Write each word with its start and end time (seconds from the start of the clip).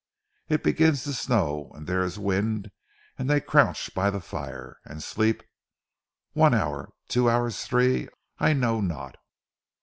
It 0.49 0.63
begins 0.63 1.03
to 1.03 1.13
snow, 1.13 1.71
an' 1.75 1.85
dere 1.85 2.01
is 2.01 2.17
wind, 2.17 2.71
an' 3.19 3.27
dey 3.27 3.39
crouch 3.39 3.93
by 3.93 4.09
ze 4.09 4.19
fire, 4.19 4.79
an' 4.83 4.99
sleep, 4.99 5.43
one 6.33 6.55
hour, 6.55 6.89
two 7.07 7.29
hours, 7.29 7.63
tree 7.67 8.09
I 8.39 8.53
know 8.53 8.81
not. 8.81 9.17